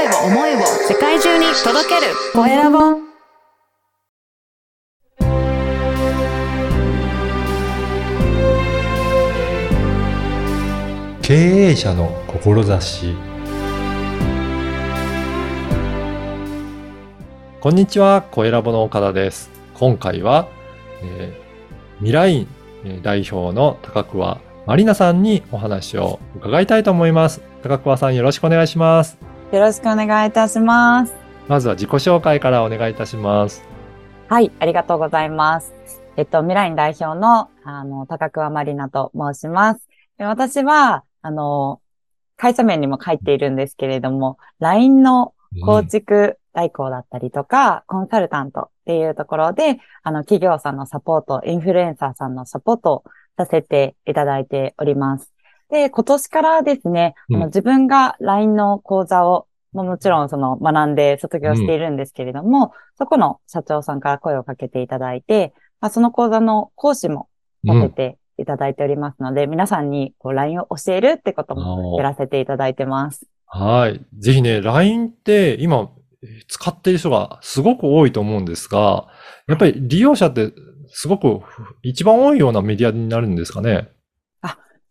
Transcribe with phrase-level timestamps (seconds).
[0.00, 2.78] 声を思いを世界中に届けるコエラボ
[11.20, 13.14] 経営者の志
[17.60, 19.50] こんにちは、コエラボの岡田です。
[19.74, 20.48] 今回は、
[21.02, 22.48] えー、ミライン
[22.86, 27.42] え代表の高桑まりなさんにお話を伺いたいと思います。
[27.62, 29.29] 高桑さんよろしくお願いします。
[29.52, 31.12] よろしくお願いいたします。
[31.48, 33.64] まずは自己紹介からお願いいたします。
[34.28, 35.72] はい、ありがとうございます。
[36.16, 39.88] えっと、ミライン代表の、あの、高桑まりなと申します。
[40.18, 41.80] で私は、あの、
[42.36, 53.04] 会社名にも書いているんですけれども、LINE の構築代行だったりとか、コンサルタントっていうところで、あの、企業さんのサポート、インフルエンサーさんのサポートを
[53.36, 55.32] させていただいております。
[55.70, 67.28] で、今年からですね、あうんの自分が LINE の講座を、ももちろんその学んで卒業しているんですけれども、そこの社長さんから声をかけていただいて、まあ、その講座の講師も
[67.64, 73.26] うんさせていただいておりますので、皆さんにこう LINE を教えるってこともやらせていただいてます。
[73.46, 74.04] はい。
[74.18, 75.90] ぜひね、LINE って今
[76.22, 79.06] えー使っている人がすごく多いと思うんですが、
[79.46, 80.52] やっぱり利用者って
[80.88, 81.40] すごく
[81.82, 83.88] 一番多いようなメディアになるんですかね？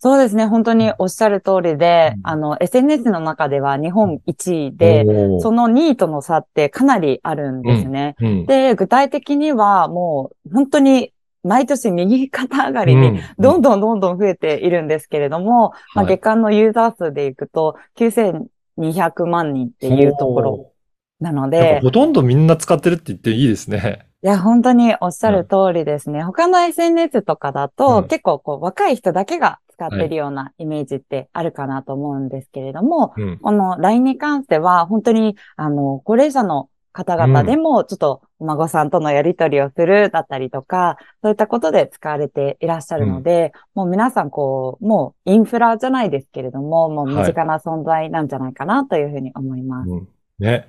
[0.02, 0.46] そうですね。
[0.46, 2.22] 本当におっしゃる通りで、うん。
[2.24, 5.06] あの、SNS の中では日本1位で、
[5.40, 8.16] その2位との差ってかなりあるんですね。
[8.22, 11.12] うん、で、具体的にはもう本当に
[11.44, 13.20] 毎年右肩上がりにうん。
[13.38, 16.16] どんどんどんどん増えているんですけれども、まあ、はい。
[16.16, 20.72] 月間のユーザー数でいくと9200万人っていうところ
[21.20, 24.06] なのでぱ、ほとんどみんな使ってるって言っていいですね。
[24.24, 26.24] いや、本当におっしゃる通りですね。
[26.24, 28.08] 他の SNS とかだと、うん。
[28.08, 33.40] 結構こう若い人だけが使ってるようなイメージってあるかなと思うんですけれども、うん。
[33.40, 49.90] この LINE に関しては、本当に、あの、高齢者の方々でも、ちょっとお孫さんとのやりとりをするだったりとか、そういったことで使われていらっしゃるので、もう皆さんこう、もうインフラじゃないですけれども、もう身近な存在なんじゃないかなというふうに思います。
[49.90, 50.08] うん
[50.40, 50.68] ね。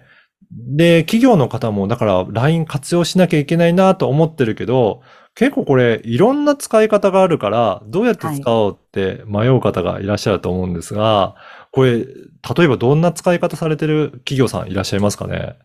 [0.53, 5.03] で、企業の方も、だから LINE 活用しなきゃいけないなと思ってるけど、
[5.35, 11.37] 結構これいろんな使い方があるから、どうやって使おうって迷う方がいらっしゃると思うんですが、
[11.71, 12.05] これ、例
[12.65, 15.57] えばどんな使い方されてる企業さんいらっしゃいますかね？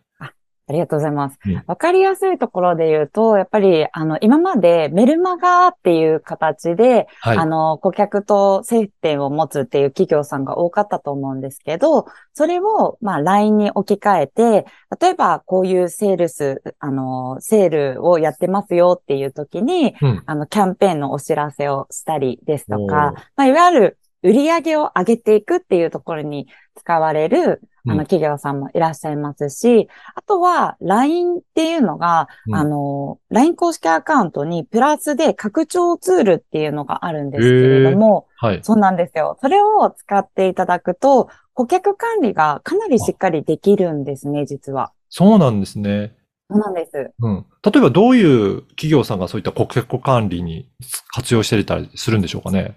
[0.67, 1.63] ありがとうございますうん。
[1.67, 7.37] わかりやすいところで言うと、やっぱり、あの、今までメルマガっていう形で、はい。
[7.37, 14.65] あの、顧客と接点を持つっていう企業さんが多かったと思うんですけど、それを、まあ、LINE に置き換えて、
[14.99, 38.59] 例えば、こういうセールス、あの、セールをやってますよっていう時に、うんあの、キャンペーンのお知らせをしたりですとか、まあ、いわゆる売り上げを上げていくっていうところに使われる、あうんの、企業さんもいらっしゃいますし、あとは、LINE っていうのが、うんあの、LINE 公式アカウントにプラスで拡張ツールっていうのがあるんですけれども、はい。
[38.63, 39.37] そうなんですよ。
[39.39, 44.91] それを使っていただくと、顧客管理がかなりしっかりできるんですね、実は。
[45.09, 46.15] そうなんですね。
[46.49, 47.11] そうなんです。
[47.19, 47.45] うん。
[47.63, 50.67] 例えばどういう企業さんがそういった顧客管理に
[51.13, 52.75] 活用してたりするんでしょうかね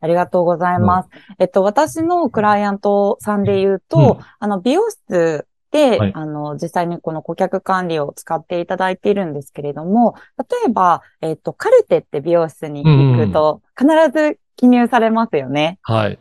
[0.00, 1.08] ありがとうございます。
[1.38, 15.78] えっと、私のクライアントさんで言うと、うんあの、美容室で、はいあの、実際にこの顧客管理を使っていただいているんですけれども、例えば、えっと、カルテって美容室に行くと、必ず記入されますよね。
[15.82, 16.18] はい。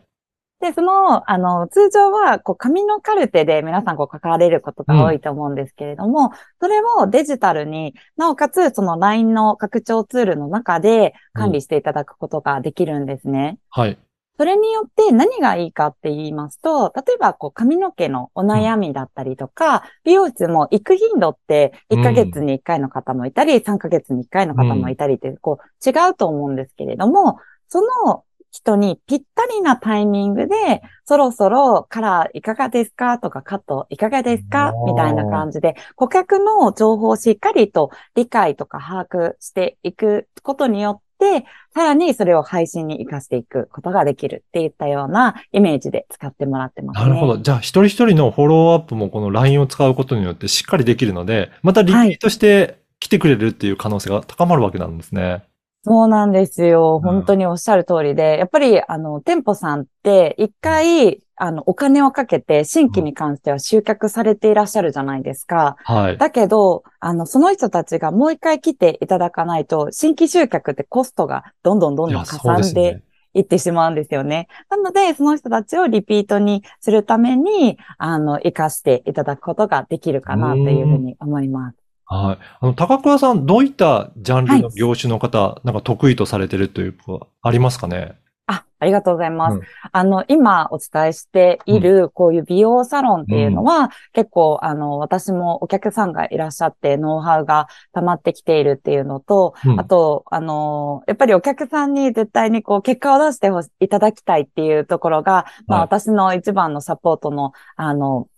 [0.59, 13.59] で、その、あの、通常は、こう、紙のカルテで皆さん、こう、書かれることが多いと思うんですけれども、それをデジタルに、なおかつ、その LINE の拡張ツールの中で管理していただくことができるんですね。
[13.69, 13.99] はい。
[14.39, 47.05] それによって何がいいかって言いますと、例えば、こう、髪の毛のお悩みだったりとか、美容室も行く頻度って、1ヶ月に1回の方もいたり、3ヶ月に1回の方もいたりって、こう、違うと思うんですけれども、その人にぴったりなタイミングで、そろそろカラーいかがですかとかカットいかがですかみたいな感じで、顧客の情報をしっかりと理解とか把握していくことによって、さらにそれを配信に活かしていくことができるっていったようなイメージで使ってもらってますね。
[47.05, 47.37] なるほど。
[47.37, 55.43] じゃあ、一人一人のフォローアップもこの LINE を使うことによってしっかりできるので、またリピートして来てくれるっていう可能性が高まるわけなんですね。
[55.87, 56.97] そうなんですよ。
[56.97, 65.77] ん本当におっしゃる通りで、やっぱり、あの、店舗さんって、一回、あの、お金をかけて、新規に関しては集客されていらっしゃるじゃないですか。
[65.85, 66.17] はい。
[66.17, 73.01] だけど、あの、その人たちがもう一回来ていただかないと、新規集客ってコストがどんどんどんどんかんですね。
[73.33, 74.47] 行ってしまうんですよね。
[74.69, 81.86] なので、その人たちをリピートにするために、あの、活かしていただくことができるかなというふうに思います。
[82.09, 82.37] はい。
[82.61, 88.15] あの、高桑さん、どういったジャンルの業種の方、なんか得意とされてるというか、ありますかね？
[88.49, 89.55] あ、ありがとうございます。
[89.55, 89.61] うん。
[89.91, 99.77] あの、今お伝えしている、こういう美容サロンっていうのは、結構、あの、私もお客さんがいらっしゃって、ノウハウが溜まってきているっていうのと、うん。
[99.77, 105.87] あと、あの、やっぱりお客さんに絶対にこう、結果を出してほしいただきたいっていうところが、まあ、はい。
[105.87, 108.29] 私の一番のサポートの、あの、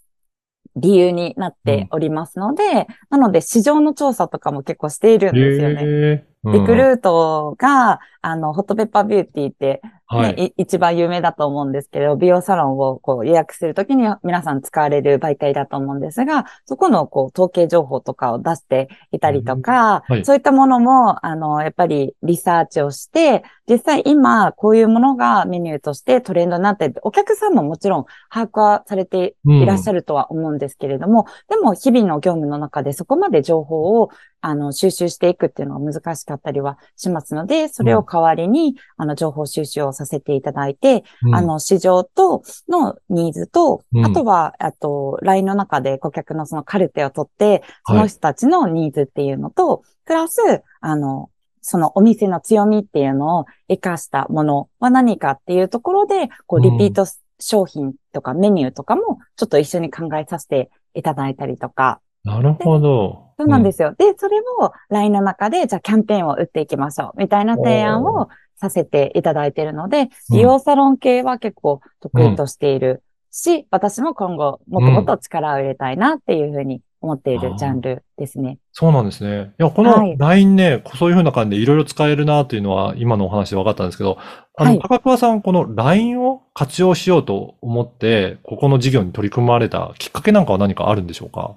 [0.76, 5.82] 理由になっておりますので、なので市場の調査とかも結構しているんですよね。
[5.82, 6.22] へー。
[6.44, 6.54] うん。
[6.54, 10.48] リクルートが、あの、ホットペッパービューティーって、ねはい。
[10.58, 20.26] い一番有名だと思うんですけど、美容サロンをこう予約するときには皆さん使われる媒体だと思うんですが、そこのこう統計情報とかを出していたりとか、うんはい。
[20.26, 34.10] そういったものも、あの、やっぱりリサーチをして、実際今こういうものがメニューとしてトレンドになってお客さんももちろん把握はされていらっしゃるとは思うんですけれども、でも日々の業務の中でそこまで情報を
[34.42, 41.36] あの収集していくっていうのは難しかったりはしますので、それを代わりに、あの情報収集をさせていただいて、うん。
[41.36, 44.06] あ、の市場とのニーズと、うん。
[44.06, 50.42] あとは、あと LINE の中で顧客のそのカルテを取って、その人たちのニーズっていうのと、プラス、
[50.82, 51.30] あの、
[51.62, 57.06] そのお店の強みっていうのを活かしたものは何かっていうところで、こう、リピート
[57.40, 63.34] 商品とかメニューとかもちょっと一緒に考えさせていただいたりとか、なるほど。
[63.38, 63.96] そうなんですよ。
[63.98, 68.28] で、それを LINE の中で、じゃあキャンペーンを打っていきましょう、みたいな提案を
[68.60, 70.10] させていただいているので、うん。
[70.38, 73.02] 美容サロン系は結構得意としている
[73.32, 78.58] し、私も今後もっともっと力を入れたいなっていうふうに思っているジャンルですね。
[78.74, 79.54] そうなんですね。
[79.60, 80.18] いや、このはい。
[80.18, 84.18] LINE ね、そういう風な感じでいろいろ使えるなというのは今のお話で分かったんですけど、
[84.58, 84.80] あの、はい。
[84.80, 91.56] 高桑さん、この LINE を活用しようと思って、ここの事業に取り組まれたきっかけなんかは何かあるんでしょうか？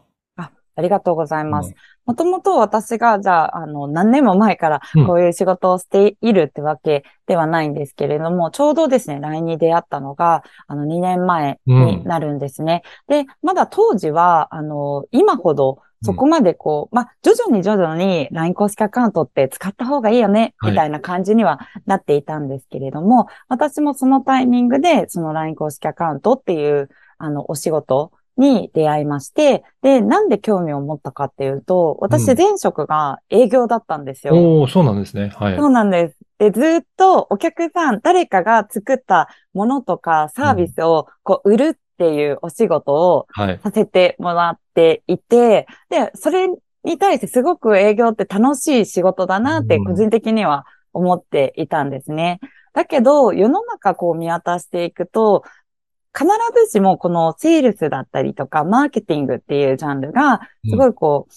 [0.75, 1.69] ありがとうございます。
[1.69, 1.75] うん。
[2.07, 5.07] もともと私が、じゃあ、あの、何年も前からうん。
[5.07, 12.83] こういう仕事をしているってわけではないんですけれども、ちょうどですね、LINE に出会ったのが、あの、2年前になるんですね。
[13.09, 20.73] で、まだ当時は、あの、今ほど、そこまでこう、まあ、徐々に徐々に LINE 公式アカウントって使った方がいいよね、はい。
[20.73, 34.35] みたいな感じにはなっていたんですけれども、私もそのタイミングで、その LINE 公式アカウントっていう、あの、お仕事に出会いまして、で、なんで興味を持ったかっていうと、私うん前職が営業だったんですよ。
[34.35, 35.29] おおそうなんですね。
[35.37, 35.57] はい。
[35.57, 36.17] そうなんです。
[36.39, 43.61] で、ずっとお客さん、誰かが作ったものとかサービスをこう売るっていうお仕事をはい。
[43.63, 46.49] させてもらっていて、で、それ
[46.85, 52.41] に対してすごく営業って楽しい仕事だなってうん個人的には思っていたんですね。
[52.75, 55.45] だけど、世の中こう見渡していくと、
[56.15, 56.27] 必
[56.67, 61.33] ずしもこのセールスだったりとか、マーケティングっていうジャンルが、すごいこう、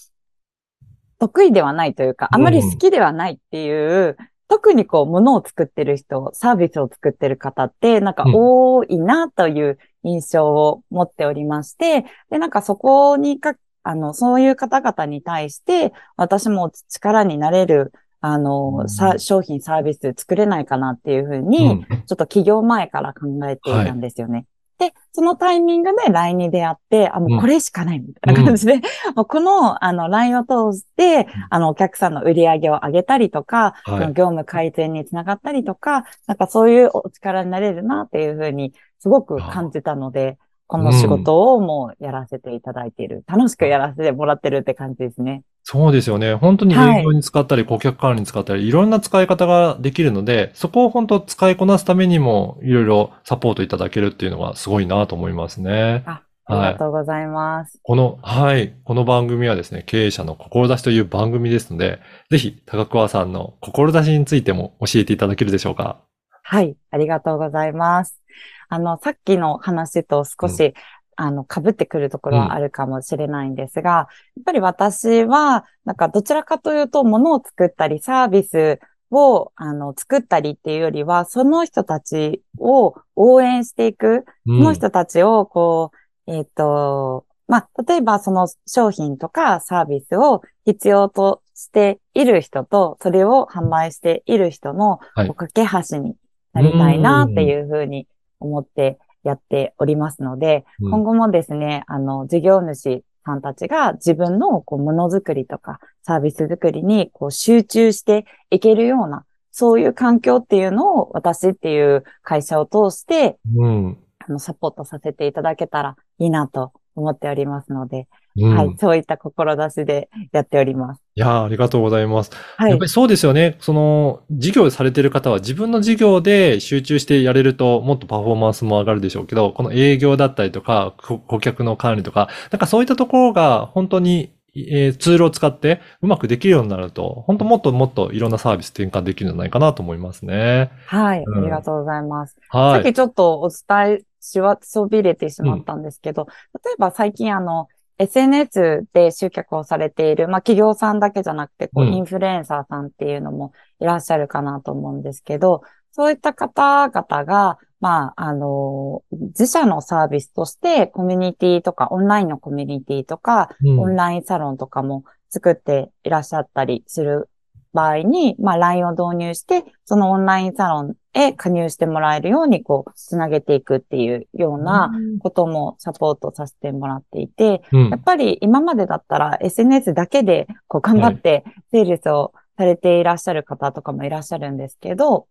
[1.18, 4.18] 得意ではないというか、あまり好きではないっていう、
[4.48, 17.92] 特にこう、物を作ってる人、サービスを作ってる方って、なんかうん多いなという印象を持っておりまして、で、なんかそこにか、あの、そういう方々に対して、私も力になれる、
[18.22, 21.84] あの、うんさ商品、サービス作れないかなっていうふううに、ん。
[21.84, 24.46] ちょっと起業前から考えていたんですよね。
[24.78, 28.82] で、そのタイミングで LINE に出会って、あ、もうこれしかないみたいな感じで、
[29.16, 34.00] もうこの、あの、LINE を通して、あの、お客さんの売り上げを上げたりとか、はい。
[34.02, 43.24] その業務改善につながったりとか、なんかそういうお力になれるなっていうふうに、すごく感じたので、この仕事をもうやらせていただいている。
[43.28, 45.44] 楽しくやらせてもらってるって感じですね。
[45.64, 46.36] そうですよね。
[46.36, 56.04] 本当に営業に使ったり、顧客管理に使ったり、いろんな使い方ができるので、そこを本当使いこなすためにも、いろいろサポートいただけるっていうのがすごいなと思いますね。
[56.06, 57.80] あありがとうございます。
[57.82, 58.76] この、はい。
[58.84, 65.98] この番組はですね、経営者の志という番組ですので、ぜひ、高桑さんの志についても教えていただけるでしょうか？
[66.44, 68.22] はい、ありがとうございます。
[68.70, 70.74] あの、さっきの話と少し、
[71.16, 74.08] あの、被ってくるところはあるかもしれないんですが、や
[74.42, 78.80] っぱり私は、なんかどちらかというと、物を作ったり、サービス
[79.12, 85.92] を、あの、作ったりっていうよりは、その人たちを応援していく、その人たちを、こ
[86.28, 95.34] う、えっ、と、まあ、例えばその商品とかサービスを必要としている人と、それを販売している人の、はい。
[95.34, 96.16] 架け橋に
[96.54, 98.08] なりたいなっていうふうに
[98.40, 109.26] 思ってやっておりますので、うん今後もですね、あの、事業主さんたちが自分のこうものづくりとかサービス作りにこう集中していけるような
[109.58, 113.98] そういう環境っていうのを私っていう会社を通して、うん。
[114.20, 118.56] あの、サポートさせていただけたらいいなと思っておりますので、うん。
[118.56, 121.02] はいい、そういった志でやっております。
[121.16, 122.32] やー、ありがとうございます。
[122.58, 122.90] はいやっぱり。
[122.90, 123.56] そうですよね。
[123.62, 140.72] その、事業されてる方は自分の事業で集中してやれると、もっとパフォーマンスも上がるでしょうけど、この営業だったりとか、こ顧客の管理とか、なんかそういったところが本当に、えーツールを使ってうまくできるようになると、本当もっともっといろんなサービス転換できるんじゃないかなと思いますね。
[140.84, 141.24] はい。
[141.26, 142.38] うんありがとうございます。
[142.70, 142.82] さはい。
[142.90, 146.28] っきちょっとお伝えしわ、そびれてしまったんですけど、
[146.64, 147.68] 例えば最近あの、
[147.98, 151.94] SNS で集客をされている、まあ企業さんだけじゃなくて、こう、うん。
[151.94, 163.80] インフルエンサーさんっていうのもいらっしゃるかなと思うんですけど、そういった方々が、まあ、あの、自社のサービスとしてコミュニティとか、オンラインのコミュニティとか、うん。
[163.80, 167.30] オンラインサロンとかも作っていらっしゃったりする
[167.76, 177.90] 場合に、まあ LINE を導入して、そのオンラインサロンへ加入してもらえるように、こう、つなげていくっていうようなこともサポートさせてもらっていて、うん。
[177.90, 185.28] やっぱり今までだったら SNS だけでこう頑張ってセールスをされていらっしゃる方とかもいらっしゃるんですけど、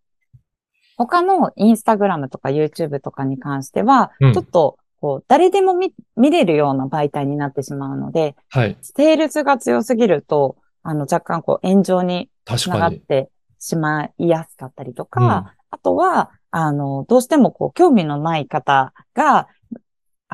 [0.96, 4.32] 他のインスタグラムとか YouTube とかに関しては、うん。
[4.34, 8.76] ちょっとこう誰でも見見れるような媒体になってしまうので、はい。
[8.80, 12.86] セールスが強すぎると、あの若干こう炎上に確つなが。
[12.88, 19.48] ってしまいやすかったりとか、うんあとは、あの、どうしてもこう、興味のない方が、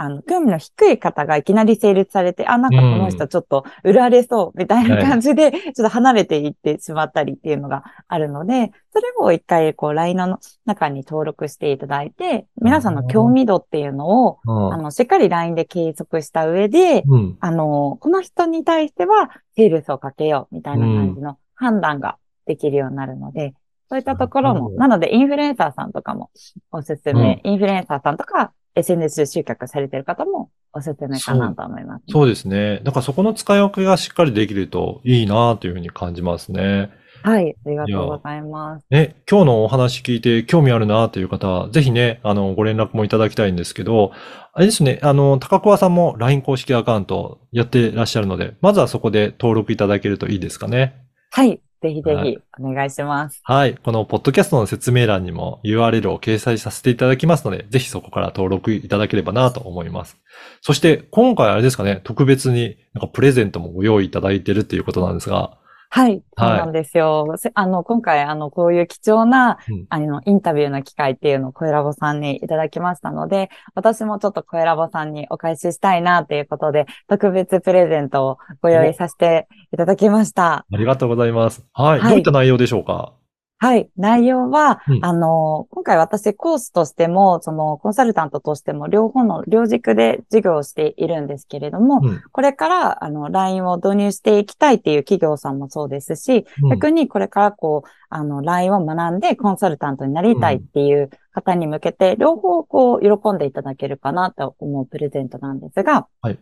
[0.01, 14.73] あの、興味の低い方がいきなり成立されて、あ、なんかこの人ちょっと売られそうみたいな感じで、 ちょっと離れていってしまったりっていうのがあるので、それを一回こう、LINE の中に登録していただいて、皆さんの興味度っていうのを、うん。
[14.73, 17.37] あの、しっかり LINE で計測した上で、うん。
[17.39, 22.17] あの、この人に対してはセールスをかけようみたいな感じの判断が
[22.47, 23.53] できるようになるので、
[23.91, 26.31] そういったところも、なのでインフルエンサーさんとかも
[26.73, 32.81] おすすめ、インフルエンサーさんとか SNS 集客されてる方もおすすめかなと思います、そうですね。
[32.85, 36.91] だからそこの使い分けがしっかりできるといいなというふうに感じますね。
[37.23, 38.87] はい、ありがとうございます。
[38.91, 44.13] ね、今日のお話聞いて興味あるなという方は、ぜひね、あの、ご連絡もいただきたいんですけど、
[44.53, 50.95] あれですね、あの、高桑さんも LINE 公式アカウントやっていらっしゃるので、まずはそこで登録いただけるといいですかね。
[51.31, 53.41] はい、ぜひぜはいひお願いします。
[53.43, 53.75] はい。
[53.77, 60.19] このポッドキャストの説明欄にも URL を掲載させていただきますので、ぜひそこから登録いただければなと思います。
[60.61, 65.57] そして、今回あれですかね、特別になんかプレゼントもご用意いただいてるっていうことなんですが、
[65.93, 67.35] はい、そうはいなんですよ。
[67.37, 80.65] せあの、今回、あの、こういう貴重な、うんあの、インタビューの機会っていうのを声ラボさんにいただきましたので、私もちょっと声ラボさんにお返ししたいなということで、特別プレゼントをご用意させていただきました。
[80.73, 81.65] ありがとうございます。
[81.73, 81.99] はい。
[81.99, 83.13] はいどういった内容でしょうか？
[83.63, 83.91] はい。
[83.99, 92.23] 内容は、うんあの、今回私コースとしても、そのコンサルタントとしても、両方の両軸で授業をしているんですけれども、うん。
[92.33, 106.39] これから、あの、LINE を導入していきたいっていう企業さんもそうですし、うん逆にこれからこう、あの、LINE を学んでコンサルタントになりたいっていう方に向けて、両方こう、喜んでいただけるかなと思うプレゼントなんですが、はい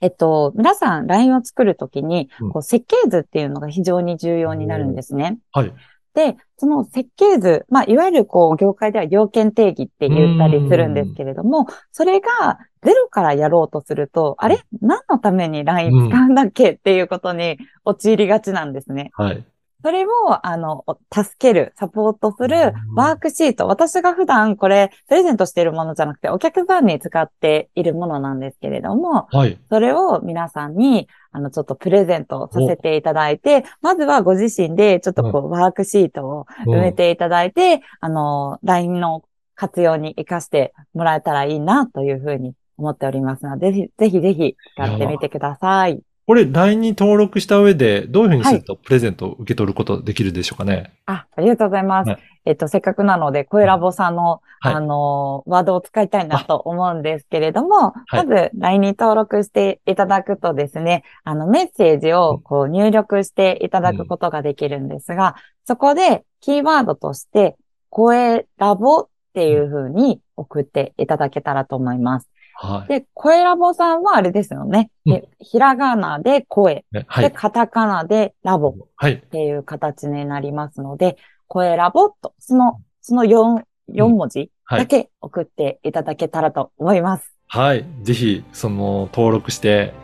[0.00, 5.38] えっと、皆さん LINE を作るときにうん、こう設計図っていうのが非常に重要になるんですね。
[5.52, 5.74] はい。
[6.14, 14.60] で、その設計図、まあ、いわゆるこう、業界では要件定義って言ったりするんですけれども、それがゼロからやろうとすると、あれ？
[14.80, 16.70] 何のために LINE 使うんだっけ？
[16.72, 19.10] っていうことに陥りがちなんですね。
[19.14, 19.44] はい。
[19.82, 23.68] それを、あの、助ける、サポートするうんワークシート。
[23.68, 29.58] 私が普段これ、プレゼントしているものじゃなくて、お客さんに使っているものなんですけれども、はい。
[29.68, 39.22] それを皆さんに、あの、ちょっとプレゼントさせていただいて、まずはご自身で、ちょっとこう、ワークシートを埋めていただいて、あの、LINE の
[39.54, 46.00] 活用に活かしてもらえたらいいな、というふうに思っておりますので、ぜひ、ぜひぜひ使ってみてください。
[46.28, 50.92] これ LINE に登録した上で、どういうふうにするとプレゼントを受け取ることできるでしょうかね？
[51.06, 52.10] あ、ありがとうございます。
[52.10, 67.56] はいえっと、せっかくなので、声ラボさんの、はいあの、ワードを使いたいなと思うんですけれども、はいまず、LINE に登録していただくとですね、あの、メッセージをこう入力していただくことができるんですが、そこで、キーワードとして、
[67.88, 72.28] 声ラボっていう風に送っていただけたらと思います。
[72.60, 72.88] はい。
[72.88, 74.90] で、声ラボさんはあれですよね。
[75.06, 77.32] うんでひらがなで声、はい。
[77.32, 79.12] カタカナでラボはい。
[79.12, 83.62] っていう形になりますので、声ラボと、その、その4、
[83.94, 87.32] 4文字はいだけ送っていただけたらと思います。
[87.46, 87.86] はい。
[88.02, 89.94] ぜひ、その、登録して、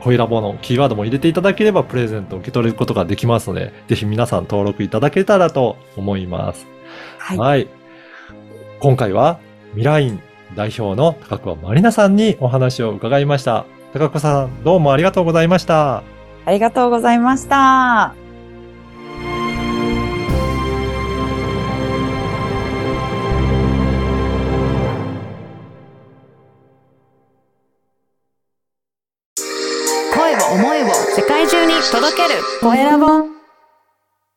[0.00, 6.66] 声ラボのキーワードも入れていただければプレゼントを受け取ることができますので、ぜひ皆さん登録いただけたらと思います。
[7.18, 7.38] はい。
[7.38, 7.68] はい。
[8.80, 9.40] 今回は
[9.74, 10.20] ミライン
[10.54, 13.66] 代表の高桑まりなさんにお話を伺いました。
[13.92, 16.02] 高子さん、どうもありがとうございました。
[16.46, 18.23] ありがとうございました。